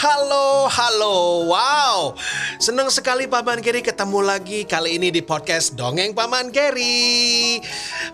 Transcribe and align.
Halo, 0.00 0.64
halo. 0.72 1.44
Wow, 1.44 2.16
senang 2.56 2.88
sekali 2.88 3.28
Paman 3.28 3.60
Geri 3.60 3.84
ketemu 3.84 4.24
lagi 4.24 4.64
kali 4.64 4.96
ini 4.96 5.12
di 5.12 5.20
podcast 5.20 5.76
Dongeng 5.76 6.16
Paman 6.16 6.48
Geri. 6.48 7.60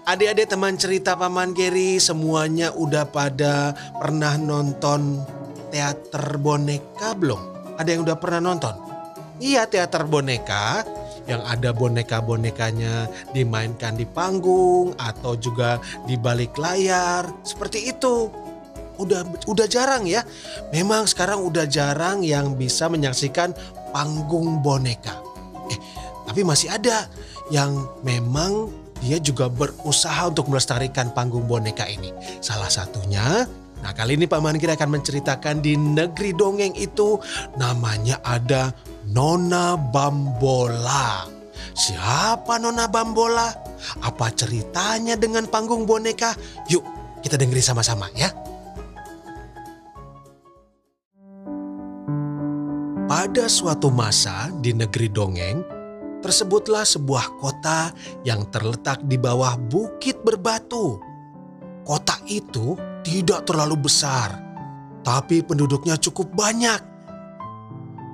Adik-adik 0.03 0.51
teman 0.51 0.75
cerita 0.75 1.15
Paman 1.15 1.55
Geri 1.55 2.03
semuanya 2.03 2.75
udah 2.75 3.07
pada 3.07 3.71
pernah 4.03 4.35
nonton 4.35 5.23
teater 5.71 6.43
boneka 6.43 7.15
belum? 7.15 7.79
Ada 7.79 7.89
yang 7.95 8.03
udah 8.03 8.19
pernah 8.19 8.51
nonton? 8.51 8.75
Iya, 9.39 9.71
teater 9.71 10.11
boneka 10.11 10.83
yang 11.31 11.47
ada 11.47 11.71
boneka-bonekanya 11.71 13.07
dimainkan 13.31 13.95
di 13.95 14.11
panggung 14.11 14.91
atau 14.99 15.39
juga 15.39 15.79
di 16.03 16.19
balik 16.19 16.59
layar. 16.59 17.31
Seperti 17.47 17.95
itu 17.95 18.46
udah 18.99 19.47
udah 19.49 19.67
jarang 19.69 20.05
ya. 20.05 20.25
Memang 20.73 21.09
sekarang 21.09 21.43
udah 21.45 21.65
jarang 21.69 22.21
yang 22.25 22.57
bisa 22.57 22.89
menyaksikan 22.91 23.53
panggung 23.95 24.61
boneka. 24.61 25.17
Eh, 25.73 25.79
tapi 26.27 26.43
masih 26.43 26.73
ada 26.73 27.07
yang 27.53 27.87
memang 28.03 28.69
dia 29.01 29.21
juga 29.21 29.53
berusaha 29.53 30.29
untuk 30.29 30.49
melestarikan 30.49 31.13
panggung 31.13 31.45
boneka 31.45 31.85
ini. 31.87 32.13
Salah 32.41 32.73
satunya 32.73 33.45
Nah 33.77 33.93
kali 33.93 34.17
ini 34.17 34.25
Pak 34.25 34.41
Mangkir 34.41 34.73
akan 34.73 34.99
menceritakan 34.99 35.61
di 35.61 35.77
negeri 35.77 36.33
dongeng 36.33 36.73
itu 36.75 37.21
namanya 37.61 38.19
ada 38.25 38.73
Nona 39.13 39.77
Bambola. 39.77 41.29
Siapa 41.77 42.57
Nona 42.57 42.89
Bambola? 42.89 43.53
Apa 44.01 44.33
ceritanya 44.33 45.15
dengan 45.15 45.45
panggung 45.47 45.85
boneka? 45.85 46.33
Yuk 46.73 46.83
kita 47.21 47.37
dengerin 47.37 47.63
sama-sama 47.63 48.09
ya. 48.17 48.33
Pada 53.17 53.49
suatu 53.49 53.89
masa 53.89 54.53
di 54.61 54.77
negeri 54.77 55.09
dongeng, 55.09 55.65
tersebutlah 56.21 56.85
sebuah 56.85 57.41
kota 57.41 57.89
yang 58.29 58.45
terletak 58.53 59.01
di 59.09 59.17
bawah 59.17 59.57
bukit 59.57 60.21
berbatu. 60.21 61.01
Kota 61.81 62.21
itu 62.29 62.77
tidak 63.01 63.49
terlalu 63.49 63.89
besar, 63.89 64.37
tapi 65.01 65.41
penduduknya 65.41 65.97
cukup 65.97 66.29
banyak. 66.37 66.77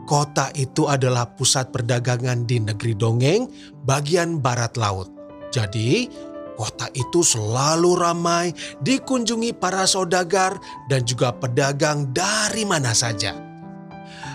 Kota 0.07 0.55
itu 0.55 0.87
adalah 0.87 1.35
pusat 1.35 1.75
perdagangan 1.75 2.47
di 2.47 2.63
negeri 2.63 2.95
dongeng 2.95 3.51
bagian 3.83 4.39
barat 4.39 4.79
laut. 4.79 5.11
Jadi, 5.51 6.07
kota 6.55 6.87
itu 6.95 7.27
selalu 7.27 7.99
ramai 7.99 8.55
dikunjungi 8.87 9.51
para 9.59 9.83
saudagar 9.83 10.63
dan 10.87 11.03
juga 11.03 11.35
pedagang 11.35 12.15
dari 12.15 12.63
mana 12.63 12.95
saja. 12.95 13.52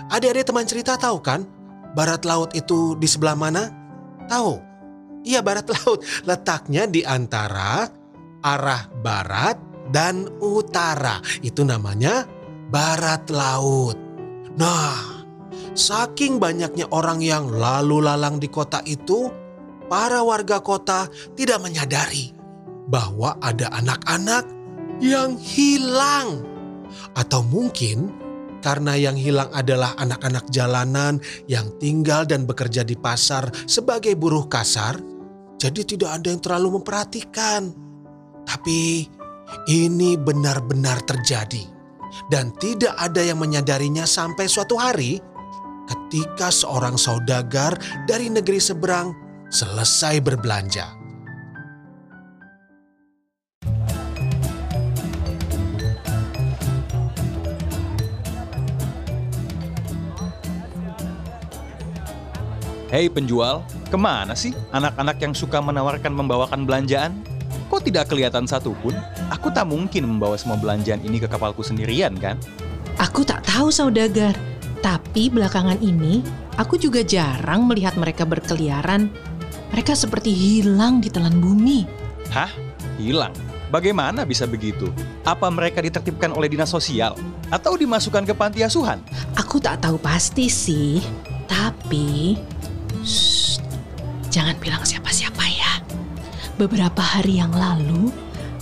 Adik-adik 0.08 0.48
teman 0.48 0.64
cerita 0.64 0.96
tahu 0.96 1.20
kan, 1.20 1.44
barat 1.92 2.24
laut 2.24 2.56
itu 2.56 2.96
di 2.96 3.04
sebelah 3.04 3.36
mana? 3.36 3.68
Tahu? 4.28 4.56
Iya, 5.24 5.44
barat 5.44 5.68
laut 5.74 6.00
letaknya 6.24 6.88
di 6.88 7.04
antara 7.04 7.88
arah 8.40 8.88
barat 9.04 9.60
dan 9.92 10.28
utara. 10.40 11.20
Itu 11.44 11.64
namanya 11.64 12.24
barat 12.72 13.28
laut. 13.28 13.96
Nah, 14.56 15.24
saking 15.76 16.40
banyaknya 16.40 16.88
orang 16.88 17.20
yang 17.20 17.52
lalu 17.52 18.04
lalang 18.04 18.40
di 18.40 18.48
kota 18.48 18.80
itu, 18.88 19.28
para 19.92 20.24
warga 20.24 20.64
kota 20.64 21.08
tidak 21.36 21.60
menyadari 21.60 22.32
bahwa 22.88 23.36
ada 23.44 23.68
anak-anak 23.76 24.48
yang 25.04 25.36
hilang. 25.36 26.44
Atau 27.12 27.44
mungkin 27.44 28.08
karena 28.68 29.00
yang 29.00 29.16
hilang 29.16 29.48
adalah 29.56 29.96
anak-anak 29.96 30.44
jalanan 30.52 31.16
yang 31.48 31.72
tinggal 31.80 32.28
dan 32.28 32.44
bekerja 32.44 32.84
di 32.84 33.00
pasar 33.00 33.48
sebagai 33.64 34.12
buruh 34.12 34.44
kasar, 34.44 35.00
jadi 35.56 35.80
tidak 35.88 36.20
ada 36.20 36.28
yang 36.28 36.42
terlalu 36.44 36.76
memperhatikan. 36.76 37.72
Tapi 38.44 39.08
ini 39.72 40.20
benar-benar 40.20 41.00
terjadi, 41.08 41.64
dan 42.28 42.52
tidak 42.60 42.92
ada 43.00 43.24
yang 43.24 43.40
menyadarinya 43.40 44.04
sampai 44.04 44.44
suatu 44.44 44.76
hari 44.76 45.16
ketika 45.88 46.52
seorang 46.52 47.00
saudagar 47.00 47.72
dari 48.04 48.28
negeri 48.28 48.60
seberang 48.60 49.16
selesai 49.48 50.20
berbelanja. 50.20 50.97
Hei 62.88 63.04
penjual, 63.04 63.60
ke 63.92 64.00
mana 64.00 64.32
sih 64.32 64.56
anak-anak 64.72 65.20
yang 65.20 65.36
suka 65.36 65.60
menawarkan 65.60 66.08
membawakan 66.08 66.64
belanjaan? 66.64 67.20
Kok 67.68 67.84
tidak 67.84 68.08
kelihatan 68.08 68.48
satupun? 68.48 68.96
Aku 69.28 69.52
tak 69.52 69.68
mungkin 69.68 70.08
membawa 70.08 70.40
semua 70.40 70.56
belanjaan 70.56 71.04
ini 71.04 71.20
ke 71.20 71.28
kapalku 71.28 71.60
sendirian 71.60 72.16
kan? 72.16 72.40
Aku 72.96 73.28
tak 73.28 73.44
tahu 73.44 73.68
saudagar, 73.68 74.32
tapi 74.80 75.28
belakangan 75.28 75.76
ini 75.84 76.24
aku 76.56 76.80
juga 76.80 77.04
jarang 77.04 77.68
melihat 77.68 77.92
mereka 78.00 78.24
berkeliaran. 78.24 79.12
Mereka 79.68 79.92
seperti 79.92 80.32
hilang 80.32 81.04
di 81.04 81.12
telan 81.12 81.44
bumi. 81.44 81.84
Hah? 82.32 82.48
Hilang? 82.96 83.36
Bagaimana 83.68 84.24
bisa 84.24 84.48
begitu? 84.48 84.88
Apa 85.28 85.52
mereka 85.52 85.84
ditertibkan 85.84 86.32
oleh 86.32 86.48
dinas 86.48 86.72
sosial? 86.72 87.20
Atau 87.52 87.76
dimasukkan 87.76 88.24
ke 88.24 88.32
panti 88.32 88.64
asuhan? 88.64 89.04
Aku 89.36 89.60
tak 89.60 89.84
tahu 89.84 90.00
pasti 90.00 90.48
sih, 90.48 91.04
tapi... 91.44 92.32
Jangan 94.28 94.56
bilang 94.60 94.84
siapa-siapa 94.84 95.44
ya. 95.48 95.72
Beberapa 96.60 97.00
hari 97.00 97.40
yang 97.40 97.52
lalu, 97.54 98.12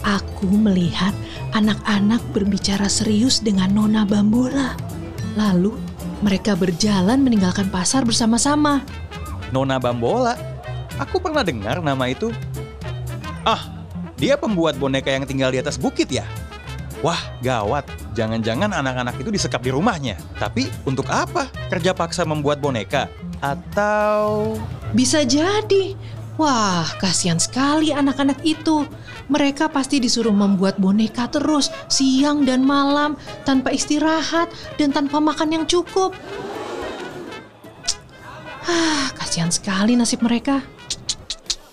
aku 0.06 0.46
melihat 0.46 1.10
anak-anak 1.56 2.22
berbicara 2.30 2.86
serius 2.86 3.42
dengan 3.42 3.74
Nona 3.74 4.06
Bambola. 4.06 4.78
Lalu, 5.34 5.74
mereka 6.22 6.54
berjalan 6.56 7.20
meninggalkan 7.20 7.68
pasar 7.68 8.06
bersama-sama. 8.06 8.84
Nona 9.50 9.76
Bambola? 9.82 10.38
Aku 10.96 11.20
pernah 11.20 11.44
dengar 11.44 11.82
nama 11.82 12.08
itu. 12.08 12.32
Ah, 13.44 13.84
dia 14.16 14.38
pembuat 14.40 14.80
boneka 14.80 15.12
yang 15.12 15.28
tinggal 15.28 15.52
di 15.52 15.60
atas 15.60 15.76
bukit 15.76 16.08
ya? 16.08 16.24
Wah, 17.04 17.20
gawat. 17.44 17.84
Jangan-jangan 18.16 18.72
anak-anak 18.72 19.20
itu 19.20 19.28
disekap 19.28 19.60
di 19.60 19.68
rumahnya. 19.68 20.16
Tapi 20.40 20.72
untuk 20.88 21.04
apa? 21.12 21.52
Kerja 21.68 21.92
paksa 21.92 22.24
membuat 22.24 22.64
boneka? 22.64 23.12
Atau... 23.44 24.56
Bisa 24.96 25.28
jadi. 25.28 25.92
Wah, 26.40 26.88
kasihan 26.96 27.36
sekali 27.36 27.92
anak-anak 27.92 28.40
itu. 28.48 28.88
Mereka 29.28 29.68
pasti 29.68 30.00
disuruh 30.00 30.32
membuat 30.32 30.80
boneka 30.80 31.28
terus, 31.28 31.68
siang 31.92 32.48
dan 32.48 32.64
malam, 32.64 33.12
tanpa 33.44 33.76
istirahat 33.76 34.48
dan 34.80 34.92
tanpa 34.92 35.20
makan 35.20 35.52
yang 35.52 35.64
cukup. 35.68 36.16
Ah, 38.64 39.12
kasihan 39.12 39.52
sekali 39.52 40.00
nasib 40.00 40.24
mereka. 40.24 40.64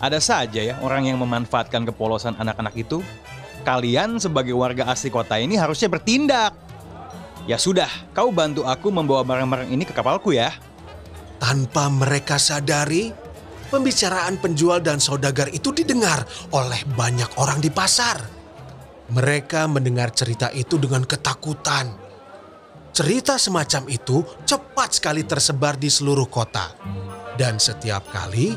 Ada 0.03 0.19
saja 0.19 0.59
ya 0.59 0.75
orang 0.83 1.07
yang 1.07 1.15
memanfaatkan 1.23 1.87
kepolosan 1.87 2.35
anak-anak 2.35 2.75
itu. 2.75 2.99
Kalian 3.63 4.19
sebagai 4.19 4.51
warga 4.51 4.91
asli 4.91 5.07
kota 5.07 5.39
ini 5.39 5.55
harusnya 5.55 5.87
bertindak. 5.87 6.51
Ya 7.47 7.55
sudah, 7.55 7.87
kau 8.11 8.31
bantu 8.31 8.67
aku 8.67 8.91
membawa 8.91 9.23
barang-barang 9.23 9.71
ini 9.71 9.87
ke 9.87 9.95
kapalku 9.95 10.35
ya. 10.35 10.51
Tanpa 11.43 11.91
mereka 11.91 12.39
sadari, 12.39 13.11
pembicaraan 13.67 14.39
penjual 14.39 14.79
dan 14.79 15.03
saudagar 15.03 15.51
itu 15.51 15.75
didengar 15.75 16.23
oleh 16.55 16.79
banyak 16.95 17.35
orang 17.35 17.59
di 17.59 17.67
pasar. 17.67 18.15
Mereka 19.11 19.67
mendengar 19.67 20.15
cerita 20.15 20.47
itu 20.55 20.79
dengan 20.79 21.03
ketakutan. 21.03 21.91
Cerita 22.95 23.35
semacam 23.35 23.91
itu 23.91 24.23
cepat 24.47 24.95
sekali 24.95 25.27
tersebar 25.27 25.75
di 25.75 25.91
seluruh 25.91 26.31
kota. 26.31 26.79
Dan 27.35 27.59
setiap 27.59 28.07
kali 28.07 28.55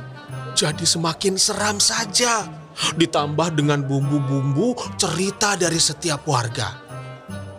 jadi 0.55 0.87
semakin 0.87 1.35
seram 1.35 1.83
saja. 1.83 2.47
Ditambah 2.95 3.51
dengan 3.59 3.83
bumbu-bumbu 3.83 4.95
cerita 4.95 5.59
dari 5.59 5.83
setiap 5.83 6.23
warga. 6.31 6.79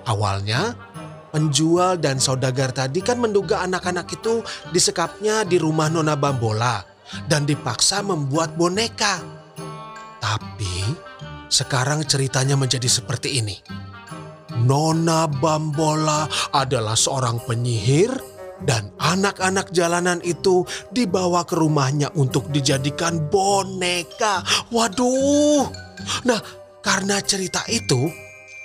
Awalnya 0.08 0.87
Penjual 1.28 2.00
dan 2.00 2.24
saudagar 2.24 2.72
tadi 2.72 3.04
kan 3.04 3.20
menduga 3.20 3.62
anak-anak 3.68 4.08
itu 4.16 4.40
disekapnya 4.72 5.44
di 5.44 5.60
rumah 5.60 5.92
Nona 5.92 6.16
Bambola 6.16 6.82
dan 7.28 7.44
dipaksa 7.44 8.00
membuat 8.04 8.56
boneka. 8.56 9.20
Tapi 10.24 10.84
sekarang 11.48 12.04
ceritanya 12.08 12.56
menjadi 12.60 12.88
seperti 12.88 13.40
ini. 13.40 13.56
Nona 14.64 15.30
Bambola 15.30 16.26
adalah 16.56 16.98
seorang 16.98 17.44
penyihir 17.46 18.10
dan 18.66 18.90
anak-anak 18.98 19.70
jalanan 19.70 20.18
itu 20.26 20.66
dibawa 20.90 21.46
ke 21.46 21.54
rumahnya 21.54 22.10
untuk 22.18 22.50
dijadikan 22.50 23.30
boneka. 23.30 24.42
Waduh. 24.74 25.70
Nah, 26.26 26.42
karena 26.82 27.22
cerita 27.22 27.62
itu, 27.70 28.10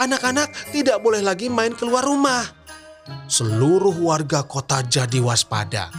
anak-anak 0.03 0.51
tidak 0.75 0.99
boleh 0.99 1.23
lagi 1.23 1.47
main 1.47 1.73
keluar 1.73 2.03
rumah. 2.03 2.43
Seluruh 3.31 3.95
warga 4.03 4.43
kota 4.43 4.83
jadi 4.83 5.23
waspada. 5.23 5.91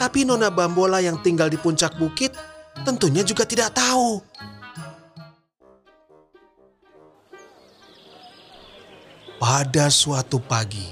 Tapi 0.00 0.24
Nona 0.24 0.48
Bambola 0.48 1.04
yang 1.04 1.20
tinggal 1.20 1.52
di 1.52 1.60
puncak 1.60 2.00
bukit 2.00 2.32
tentunya 2.84 3.20
juga 3.20 3.44
tidak 3.44 3.76
tahu. 3.76 4.24
Pada 9.40 9.88
suatu 9.88 10.36
pagi, 10.36 10.84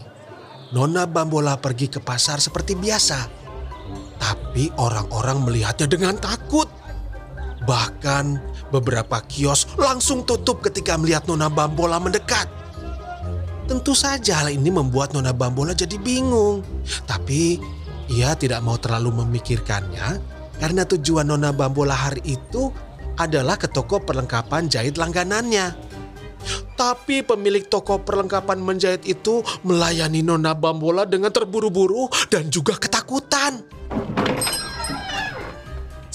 Nona 0.73 1.05
Bambola 1.05 1.61
pergi 1.61 1.93
ke 1.93 2.01
pasar 2.01 2.41
seperti 2.41 2.77
biasa. 2.77 3.29
Tapi 4.17 4.73
orang-orang 4.81 5.45
melihatnya 5.45 5.85
dengan 5.89 6.17
takut. 6.17 6.69
Bahkan 7.69 8.25
beberapa 8.71 9.21
kios 9.25 9.69
langsung 9.77 10.25
tutup 10.25 10.61
ketika 10.65 10.97
melihat 11.01 11.25
Nona 11.29 11.49
Bambola 11.49 12.01
mendekat. 12.01 12.49
Tentu 13.69 13.93
saja 13.93 14.41
hal 14.41 14.49
ini 14.49 14.73
membuat 14.73 15.13
Nona 15.13 15.37
Bambola 15.37 15.77
jadi 15.77 16.01
bingung. 16.01 16.65
Tapi 17.05 17.61
ia 18.09 18.33
tidak 18.33 18.65
mau 18.65 18.81
terlalu 18.81 19.21
memikirkannya 19.25 20.21
karena 20.57 20.83
tujuan 20.89 21.29
Nona 21.29 21.53
Bambola 21.53 21.93
hari 21.93 22.25
itu 22.25 22.73
adalah 23.21 23.61
ke 23.61 23.69
toko 23.69 24.01
perlengkapan 24.01 24.73
jahit 24.73 24.97
langganannya. 24.97 25.75
Tapi 26.79 27.27
pemilik 27.27 27.67
toko 27.67 27.99
perlengkapan 28.01 28.63
menjahit 28.63 29.03
itu 29.05 29.43
melayani 29.67 30.23
Nona 30.23 30.55
Bambola 30.55 31.03
dengan 31.05 31.35
terburu-buru 31.35 32.07
dan 32.31 32.49
juga 32.49 32.79
ketakutan. 32.79 33.78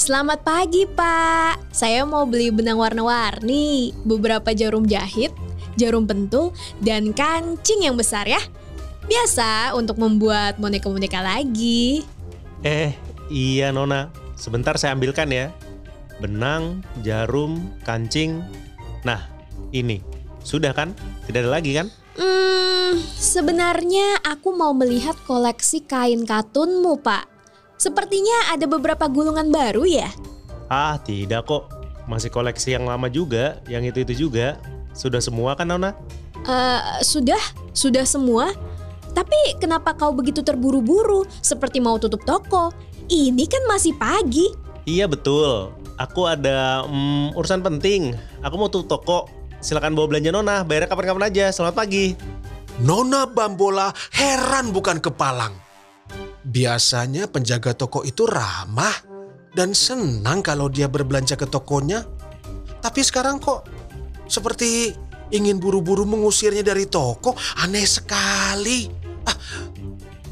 Selamat 0.03 0.43
pagi, 0.43 0.83
Pak. 0.83 1.71
Saya 1.71 2.03
mau 2.03 2.27
beli 2.27 2.51
benang 2.51 2.75
warna-warni, 2.75 3.95
beberapa 4.03 4.51
jarum 4.51 4.83
jahit, 4.83 5.31
jarum 5.79 6.03
pentul, 6.03 6.51
dan 6.83 7.15
kancing 7.15 7.87
yang 7.87 7.95
besar 7.95 8.27
ya. 8.27 8.43
Biasa 9.07 9.71
untuk 9.79 9.95
membuat 9.95 10.59
boneka-boneka 10.59 11.23
lagi. 11.23 12.03
Eh, 12.67 12.91
iya 13.31 13.71
Nona. 13.71 14.11
Sebentar 14.35 14.75
saya 14.75 14.91
ambilkan 14.91 15.31
ya. 15.31 15.55
Benang, 16.19 16.83
jarum, 16.99 17.71
kancing. 17.87 18.43
Nah, 19.07 19.23
ini. 19.71 20.03
Sudah 20.43 20.75
kan? 20.75 20.91
Tidak 21.31 21.47
ada 21.47 21.63
lagi 21.63 21.79
kan? 21.79 21.87
Hmm, 22.19 22.99
sebenarnya 22.99 24.19
aku 24.19 24.51
mau 24.51 24.75
melihat 24.75 25.15
koleksi 25.23 25.79
kain 25.87 26.27
katunmu, 26.27 26.99
Pak. 26.99 27.32
Sepertinya 27.83 28.55
ada 28.55 28.63
beberapa 28.63 29.11
gulungan 29.11 29.51
baru 29.51 29.83
ya? 29.83 30.07
Ah, 30.71 30.95
tidak 31.03 31.51
kok. 31.51 31.67
Masih 32.07 32.31
koleksi 32.31 32.79
yang 32.79 32.87
lama 32.87 33.11
juga, 33.11 33.59
yang 33.67 33.83
itu-itu 33.83 34.15
juga. 34.15 34.55
Sudah 34.95 35.19
semua 35.19 35.51
kan 35.59 35.67
Nona? 35.67 35.91
Eh, 36.47 36.79
sudah, 37.03 37.43
sudah 37.75 38.07
semua. 38.07 38.55
Tapi 39.11 39.59
kenapa 39.59 39.99
kau 39.99 40.15
begitu 40.15 40.39
terburu-buru, 40.39 41.27
seperti 41.43 41.83
mau 41.83 41.99
tutup 41.99 42.23
toko? 42.23 42.71
Ini 43.11 43.43
kan 43.51 43.67
masih 43.67 43.99
pagi. 43.99 44.47
Iya 44.87 45.11
betul. 45.11 45.75
Aku 45.99 46.23
ada 46.23 46.87
mm, 46.87 47.35
urusan 47.35 47.59
penting. 47.59 48.15
Aku 48.47 48.55
mau 48.55 48.71
tutup 48.71 48.95
toko. 48.95 49.19
Silakan 49.59 49.91
bawa 49.91 50.07
belanja 50.07 50.31
Nona. 50.31 50.63
Bayarnya 50.63 50.87
kapan-kapan 50.87 51.27
aja. 51.27 51.45
Selamat 51.51 51.83
pagi. 51.83 52.15
Nona 52.79 53.27
Bambola 53.27 53.91
heran 54.15 54.71
bukan 54.71 55.03
kepalang. 55.03 55.72
Biasanya 56.43 57.31
penjaga 57.31 57.71
toko 57.71 58.03
itu 58.03 58.27
ramah 58.27 58.93
dan 59.55 59.71
senang 59.71 60.43
kalau 60.43 60.67
dia 60.67 60.91
berbelanja 60.91 61.39
ke 61.39 61.47
tokonya. 61.47 62.03
Tapi 62.83 62.99
sekarang 62.99 63.39
kok 63.39 63.63
seperti 64.27 64.91
ingin 65.31 65.57
buru-buru 65.57 66.03
mengusirnya 66.03 66.61
dari 66.61 66.85
toko, 66.85 67.33
aneh 67.63 67.87
sekali. 67.87 68.91
Ah, 69.23 69.37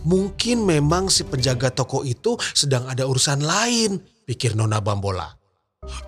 mungkin 0.03 0.67
memang 0.67 1.07
si 1.07 1.23
penjaga 1.23 1.71
toko 1.71 2.03
itu 2.03 2.35
sedang 2.51 2.91
ada 2.91 3.07
urusan 3.07 3.39
lain, 3.39 4.03
pikir 4.27 4.53
Nona 4.59 4.83
Bambola. 4.83 5.31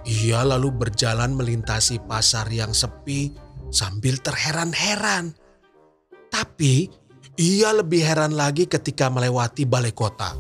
Ia 0.06 0.46
lalu 0.46 0.70
berjalan 0.70 1.34
melintasi 1.34 2.04
pasar 2.06 2.46
yang 2.54 2.76
sepi 2.76 3.34
sambil 3.74 4.22
terheran-heran. 4.22 5.34
Tapi 6.30 6.90
ia 7.38 7.74
lebih 7.74 8.06
heran 8.06 8.38
lagi 8.38 8.70
ketika 8.70 9.10
melewati 9.10 9.66
balai 9.66 9.94
kota. 9.94 10.38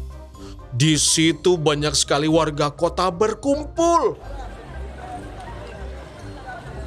Di 0.74 0.98
situ 0.98 1.58
banyak 1.58 1.94
sekali 1.94 2.26
warga 2.26 2.74
kota 2.74 3.10
berkumpul. 3.14 4.18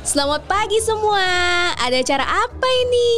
Selamat 0.06 0.46
pagi 0.46 0.78
semua. 0.82 1.22
Ada 1.78 2.02
acara 2.02 2.26
apa 2.46 2.68
ini? 2.86 3.10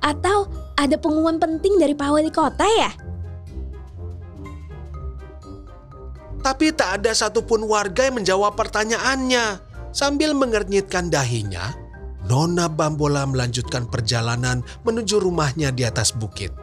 Atau 0.00 0.48
ada 0.76 0.96
pengumuman 0.96 1.36
penting 1.36 1.76
dari 1.76 1.92
Pak 1.92 2.08
Wali 2.08 2.32
Kota 2.32 2.64
ya? 2.64 2.92
Tapi 6.40 6.72
tak 6.72 7.04
ada 7.04 7.12
satupun 7.12 7.68
warga 7.68 8.08
yang 8.08 8.24
menjawab 8.24 8.56
pertanyaannya. 8.56 9.68
Sambil 9.92 10.32
mengernyitkan 10.32 11.10
dahinya, 11.12 11.74
Nona 12.30 12.70
Bambola 12.70 13.26
melanjutkan 13.26 13.90
perjalanan 13.90 14.62
menuju 14.86 15.18
rumahnya 15.18 15.74
di 15.74 15.82
atas 15.82 16.14
bukit. 16.14 16.54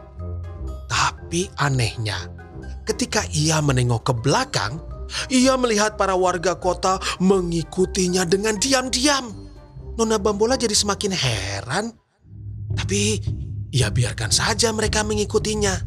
Tapi 0.88 1.52
anehnya, 1.60 2.16
ketika 2.88 3.28
ia 3.36 3.60
menengok 3.60 4.08
ke 4.08 4.12
belakang, 4.16 4.80
ia 5.28 5.60
melihat 5.60 6.00
para 6.00 6.16
warga 6.16 6.56
kota 6.56 6.96
mengikutinya 7.20 8.24
dengan 8.24 8.56
diam-diam. 8.56 9.28
Nona 10.00 10.16
Bambola 10.16 10.56
jadi 10.56 10.72
semakin 10.72 11.12
heran, 11.12 11.92
tapi 12.72 13.20
ia 13.68 13.92
biarkan 13.92 14.32
saja 14.32 14.72
mereka 14.72 15.04
mengikutinya. 15.04 15.84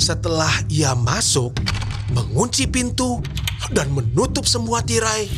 Setelah 0.00 0.64
ia 0.72 0.96
masuk, 0.96 1.52
mengunci 2.16 2.64
pintu, 2.64 3.20
dan 3.72 3.92
menutup 3.92 4.48
semua 4.48 4.80
tirai, 4.80 5.28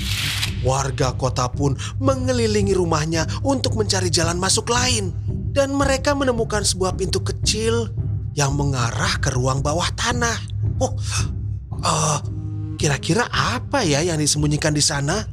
warga 0.63 1.15
kota 1.19 1.51
pun 1.51 1.75
mengelilingi 1.99 2.75
rumahnya 2.75 3.27
untuk 3.43 3.75
mencari 3.75 4.11
jalan 4.11 4.39
masuk 4.39 4.71
lain. 4.71 5.11
Dan 5.51 5.75
mereka 5.75 6.15
menemukan 6.15 6.63
sebuah 6.63 6.95
pintu 6.95 7.27
kecil 7.27 7.91
yang 8.39 8.55
mengarah 8.55 9.19
ke 9.19 9.35
ruang 9.35 9.59
bawah 9.67 9.91
tanah. 9.99 10.39
Oh, 10.79 10.95
eh, 11.83 12.19
kira-kira 12.79 13.27
apa 13.27 13.83
ya 13.83 13.99
yang 14.07 14.23
disembunyikan 14.23 14.71
di 14.71 14.83
sana? 14.83 15.27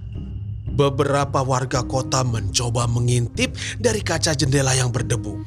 Beberapa 0.78 1.42
warga 1.42 1.86
kota 1.86 2.22
mencoba 2.22 2.86
mengintip 2.90 3.54
dari 3.78 4.02
kaca 4.02 4.34
jendela 4.34 4.74
yang 4.74 4.90
berdebu. 4.90 5.42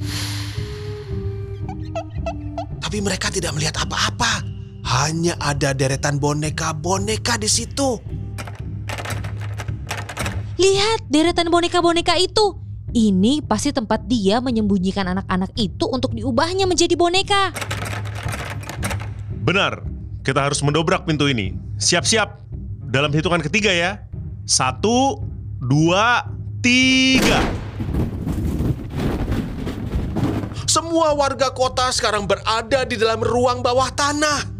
Tapi 2.78 2.98
mereka 2.98 3.30
tidak 3.30 3.54
melihat 3.54 3.78
apa-apa. 3.86 4.49
Hanya 4.90 5.38
ada 5.38 5.70
deretan 5.70 6.18
boneka-boneka 6.18 7.38
di 7.38 7.46
situ. 7.46 8.02
Lihat 10.58 11.06
deretan 11.06 11.46
boneka-boneka 11.46 12.18
itu. 12.18 12.58
Ini 12.90 13.46
pasti 13.46 13.70
tempat 13.70 14.10
dia 14.10 14.42
menyembunyikan 14.42 15.06
anak-anak 15.14 15.54
itu 15.54 15.86
untuk 15.86 16.10
diubahnya 16.10 16.66
menjadi 16.66 16.98
boneka. 16.98 17.54
Benar. 19.46 19.86
Kita 20.26 20.42
harus 20.42 20.58
mendobrak 20.58 21.06
pintu 21.06 21.30
ini. 21.30 21.54
Siap-siap. 21.78 22.42
Dalam 22.90 23.14
hitungan 23.14 23.46
ketiga 23.46 23.70
ya. 23.70 24.02
Satu, 24.42 25.22
dua, 25.62 26.26
tiga. 26.66 27.38
Semua 30.66 31.14
warga 31.14 31.54
kota 31.54 31.94
sekarang 31.94 32.26
berada 32.26 32.82
di 32.82 32.98
dalam 32.98 33.22
ruang 33.22 33.62
bawah 33.62 33.86
tanah. 33.94 34.59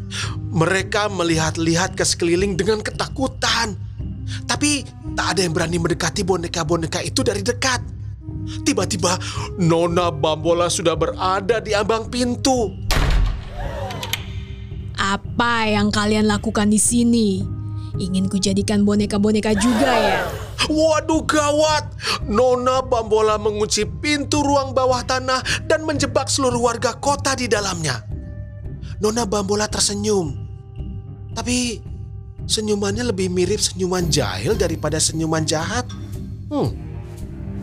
Mereka 0.50 1.06
melihat-lihat 1.14 1.94
ke 1.94 2.02
sekeliling 2.02 2.58
dengan 2.58 2.82
ketakutan. 2.82 3.78
Tapi 4.46 4.82
tak 5.14 5.38
ada 5.38 5.40
yang 5.46 5.54
berani 5.54 5.78
mendekati 5.78 6.26
boneka-boneka 6.26 7.02
itu 7.06 7.22
dari 7.22 7.42
dekat. 7.42 7.82
Tiba-tiba 8.66 9.14
Nona 9.62 10.10
Bambola 10.10 10.66
sudah 10.66 10.98
berada 10.98 11.62
di 11.62 11.70
ambang 11.74 12.10
pintu. 12.10 12.74
Apa 14.98 15.70
yang 15.70 15.94
kalian 15.94 16.26
lakukan 16.26 16.68
di 16.68 16.78
sini? 16.82 17.28
Ingin 17.98 18.30
kujadikan 18.30 18.86
boneka-boneka 18.86 19.54
juga 19.58 19.92
ya? 19.92 20.22
Waduh 20.70 21.26
gawat, 21.26 21.90
Nona 22.30 22.84
Bambola 22.84 23.34
mengunci 23.40 23.82
pintu 23.98 24.44
ruang 24.46 24.70
bawah 24.70 25.02
tanah 25.02 25.42
dan 25.66 25.82
menjebak 25.82 26.30
seluruh 26.30 26.70
warga 26.70 26.94
kota 27.00 27.34
di 27.34 27.50
dalamnya. 27.50 28.06
Nona 29.02 29.26
Bambola 29.26 29.66
tersenyum. 29.66 30.39
Tapi 31.40 31.80
senyumannya 32.44 33.08
lebih 33.16 33.32
mirip 33.32 33.64
senyuman 33.64 34.12
jahil 34.12 34.52
daripada 34.52 35.00
senyuman 35.00 35.40
jahat. 35.48 35.88
Hmm, 36.52 36.76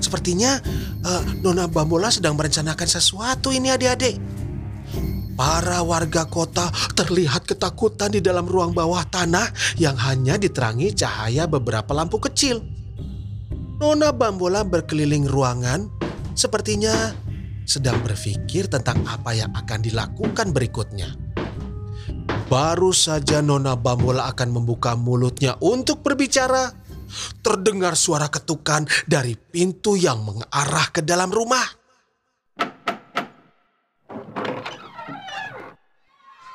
sepertinya 0.01 0.57
eh, 1.05 1.21
Nona 1.45 1.69
Bambola 1.69 2.09
sedang 2.09 2.33
merencanakan 2.33 2.89
sesuatu 2.89 3.53
ini 3.53 3.69
adik-adik. 3.69 4.17
Para 5.37 5.85
warga 5.85 6.25
kota 6.25 6.73
terlihat 6.97 7.45
ketakutan 7.45 8.09
di 8.09 8.17
dalam 8.17 8.49
ruang 8.49 8.73
bawah 8.73 9.05
tanah 9.05 9.45
yang 9.77 9.93
hanya 9.93 10.41
diterangi 10.41 10.97
cahaya 10.97 11.45
beberapa 11.45 11.93
lampu 11.93 12.17
kecil. 12.17 12.65
Nona 13.77 14.09
Bambola 14.09 14.65
berkeliling 14.65 15.29
ruangan, 15.29 15.85
sepertinya 16.33 17.13
sedang 17.69 18.01
berpikir 18.01 18.65
tentang 18.73 19.05
apa 19.05 19.37
yang 19.37 19.53
akan 19.53 19.85
dilakukan 19.85 20.49
berikutnya. 20.49 21.26
Baru 22.47 22.95
saja 22.95 23.43
Nona 23.43 23.75
Bambola 23.75 24.31
akan 24.31 24.55
membuka 24.55 24.95
mulutnya 24.95 25.59
untuk 25.59 25.99
berbicara, 25.99 26.71
terdengar 27.43 27.99
suara 27.99 28.31
ketukan 28.31 28.87
dari 29.03 29.35
pintu 29.35 29.99
yang 29.99 30.23
mengarah 30.23 30.87
ke 30.95 31.03
dalam 31.03 31.27
rumah. 31.27 31.67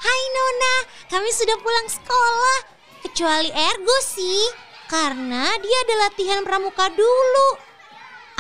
Hai 0.01 0.23
Nona, 0.33 0.75
kami 1.13 1.29
sudah 1.29 1.61
pulang 1.61 1.89
sekolah. 1.93 2.59
Kecuali 3.05 3.53
Ergo 3.53 3.99
sih, 4.01 4.49
karena 4.89 5.45
dia 5.61 5.79
ada 5.85 6.09
latihan 6.09 6.41
pramuka 6.41 6.89
dulu. 6.89 7.49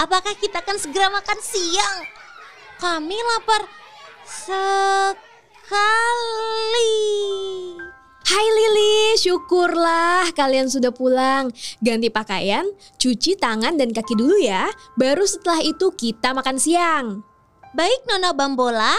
Apakah 0.00 0.32
kita 0.40 0.64
akan 0.64 0.80
segera 0.80 1.12
makan 1.12 1.37
siang? 1.44 1.99
Kami 2.80 3.18
lapar 3.37 3.68
sekali. 5.72 6.92
Hai 8.22 8.48
Lili, 8.52 9.16
syukurlah 9.16 10.28
kalian 10.36 10.68
sudah 10.68 10.92
pulang. 10.92 11.48
Ganti 11.80 12.12
pakaian, 12.12 12.68
cuci 13.00 13.40
tangan 13.40 13.80
dan 13.80 13.96
kaki 13.96 14.12
dulu 14.12 14.36
ya. 14.36 14.68
Baru 15.00 15.24
setelah 15.24 15.64
itu 15.64 15.88
kita 15.96 16.36
makan 16.36 16.60
siang. 16.60 17.06
Baik 17.72 18.04
Nona 18.04 18.36
Bambola, 18.36 18.92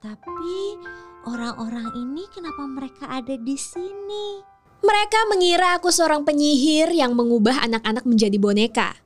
tapi 0.00 0.80
orang-orang 1.28 1.92
ini 2.00 2.24
kenapa 2.32 2.64
mereka 2.64 3.04
ada 3.12 3.36
di 3.36 3.56
sini? 3.60 4.40
Mereka 4.80 5.28
mengira 5.28 5.76
aku 5.76 5.92
seorang 5.92 6.24
penyihir 6.24 6.96
yang 6.96 7.12
mengubah 7.12 7.60
anak-anak 7.60 8.08
menjadi 8.08 8.40
boneka. 8.40 8.96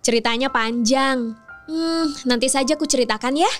Ceritanya 0.00 0.48
panjang. 0.48 1.36
Hmm, 1.68 2.08
nanti 2.24 2.48
saja 2.48 2.76
ku 2.76 2.88
ceritakan 2.88 3.36
ya. 3.36 3.52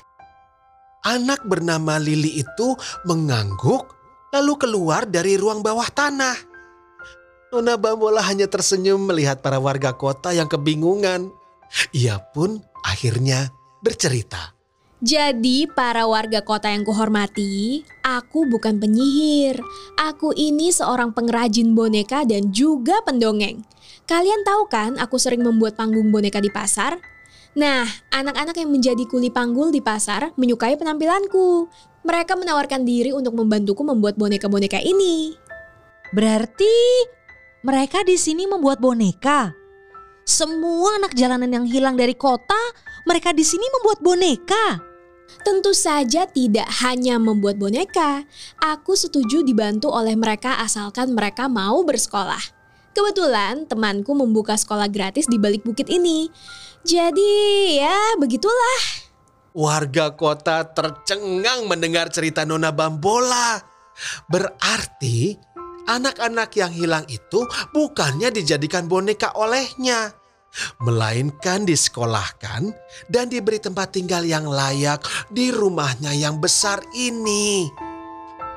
Anak 1.04 1.44
bernama 1.44 2.00
Lili 2.00 2.40
itu 2.40 2.73
mengangguk 3.04 3.92
lalu 4.32 4.56
keluar 4.56 5.04
dari 5.04 5.37
ruang 5.37 5.61
bawah 5.61 5.84
tanah. 5.92 6.32
Nona 7.52 7.76
Bambola 7.76 8.25
hanya 8.25 8.49
tersenyum 8.49 9.04
melihat 9.04 9.44
para 9.44 9.61
warga 9.61 9.92
kota 9.92 10.32
yang 10.32 10.49
kebingungan. 10.49 11.28
Ia 11.92 12.18
pun 12.32 12.58
akhirnya 12.82 13.52
bercerita. 13.84 14.56
Jadi 15.04 15.68
para 15.68 16.08
warga 16.08 16.40
kota 16.40 16.73
yang 16.73 16.88
kuhormati, 16.88 17.84
aku 18.00 18.49
bukan 18.49 18.80
penyihir. 18.80 19.61
Aku 20.00 20.32
ini 20.32 20.73
seorang 20.73 21.12
pengrajin 21.12 21.76
boneka 21.76 22.25
dan 22.25 22.49
juga 22.49 23.04
pendongeng. 23.04 23.61
Kalian 24.08 24.40
tahu 24.49 24.73
kan 24.73 24.96
aku 24.96 25.20
sering 25.20 25.44
membuat 25.44 25.76
panggung 25.76 26.08
boneka 26.08 26.40
di 26.40 26.49
pasar? 26.49 26.96
Nah, 27.54 27.87
anak-anak 28.11 28.58
yang 28.58 28.70
menjadi 28.75 29.06
kuli 29.06 29.30
panggul 29.30 29.70
di 29.70 29.78
pasar 29.78 30.34
menyukai 30.34 30.75
penampilanku. 30.75 31.70
Mereka 32.02 32.34
menawarkan 32.34 32.82
diri 32.82 33.14
untuk 33.14 33.38
membantuku 33.38 33.80
membuat 33.87 34.18
boneka-boneka 34.18 34.82
ini. 34.82 35.38
Berarti 36.11 36.75
mereka 37.62 38.02
di 38.02 38.18
sini 38.18 38.50
membuat 38.50 38.82
boneka. 38.82 39.54
Semua 40.26 40.99
anak 40.99 41.14
jalanan 41.14 41.52
yang 41.52 41.66
hilang 41.68 41.94
dari 41.94 42.16
kota, 42.16 42.58
mereka 43.06 43.30
di 43.30 43.46
sini 43.46 43.64
membuat 43.80 44.02
boneka. 44.02 44.82
Tentu 45.44 45.73
saja 45.73 46.28
tidak 46.28 46.68
hanya 46.84 47.16
membuat 47.16 47.56
boneka. 47.56 48.25
Aku 48.61 48.96
setuju 48.96 49.44
dibantu 49.44 49.92
oleh 49.92 50.16
mereka 50.16 50.61
asalkan 50.61 51.12
mereka 51.12 51.49
mau 51.49 51.82
bersekolah. 51.84 52.53
Kebetulan 52.95 53.67
temanku 53.67 54.15
membuka 54.15 54.55
sekolah 54.55 54.87
gratis 54.87 55.27
di 55.27 55.35
balik 55.35 55.67
bukit 55.67 55.91
ini. 55.91 56.31
Jadi 56.87 57.75
ya 57.83 58.15
begitulah. 58.23 59.03
Warga 59.51 60.15
kota 60.15 60.63
tercengang 60.63 61.67
mendengar 61.67 62.07
cerita 62.15 62.47
Nona 62.47 62.71
Bambola. 62.71 63.59
Berarti 64.31 65.35
anak-anak 65.91 66.51
yang 66.55 66.71
hilang 66.71 67.07
itu 67.11 67.47
bukannya 67.75 68.31
dijadikan 68.31 68.87
boneka 68.87 69.35
olehnya, 69.39 70.15
melainkan 70.83 71.67
disekolahkan 71.67 72.71
dan 73.11 73.27
diberi 73.27 73.59
tempat 73.59 73.95
tinggal 73.95 74.23
yang 74.23 74.47
layak 74.47 75.03
di 75.31 75.51
rumahnya 75.51 76.15
yang 76.15 76.39
besar 76.39 76.83
ini. 76.95 77.71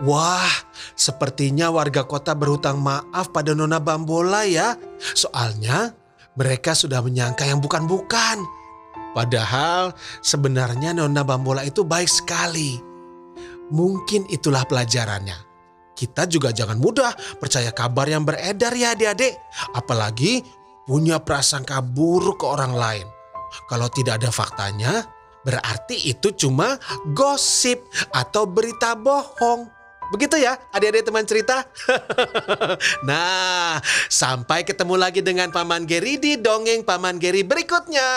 Wah, 0.06 0.54
sepertinya 0.94 1.74
warga 1.74 2.06
kota 2.06 2.38
berhutang 2.38 2.78
maaf 2.78 3.34
pada 3.34 3.58
Nona 3.58 3.82
Bambola 3.82 4.46
ya. 4.46 4.78
Soalnya 5.18 5.98
mereka 6.38 6.78
sudah 6.78 7.02
menyangka 7.02 7.50
yang 7.50 7.58
bukan-bukan. 7.58 8.38
Padahal 9.18 9.98
sebenarnya 10.22 10.94
Nona 10.94 11.26
Bambola 11.26 11.66
itu 11.66 11.82
baik 11.82 12.06
sekali. 12.06 12.78
Mungkin 13.74 14.30
itulah 14.30 14.62
pelajarannya. 14.70 15.34
Kita 15.98 16.30
juga 16.30 16.54
jangan 16.54 16.78
mudah 16.78 17.18
percaya 17.42 17.74
kabar 17.74 18.06
yang 18.06 18.22
beredar 18.22 18.78
ya 18.78 18.94
adik-adik. 18.94 19.34
Apalagi 19.74 20.46
punya 20.86 21.18
prasangka 21.18 21.82
buruk 21.82 22.46
ke 22.46 22.46
orang 22.46 22.78
lain. 22.78 23.08
Kalau 23.66 23.90
tidak 23.90 24.22
ada 24.22 24.30
faktanya, 24.30 25.10
berarti 25.42 26.06
itu 26.06 26.38
cuma 26.38 26.78
gosip 27.18 27.82
atau 28.14 28.46
berita 28.46 28.94
bohong. 28.94 29.77
Begitu 30.08 30.40
ya 30.40 30.56
adik-adik 30.72 31.04
teman 31.04 31.28
cerita? 31.28 31.68
nah, 33.08 33.80
sampai 34.08 34.64
ketemu 34.64 34.96
lagi 34.96 35.20
dengan 35.20 35.52
Paman 35.52 35.84
Geri 35.84 36.16
di 36.16 36.40
Dongeng 36.40 36.88
Paman 36.88 37.20
Geri 37.20 37.44
berikutnya. 37.44 38.10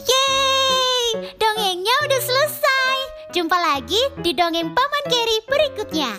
Yeay, 0.00 1.04
dongengnya 1.36 1.96
udah 2.08 2.20
selesai. 2.24 2.98
Jumpa 3.36 3.56
lagi 3.60 4.00
di 4.24 4.32
dongeng 4.32 4.72
Paman 4.72 5.04
Geri 5.12 5.38
berikutnya. 5.44 6.10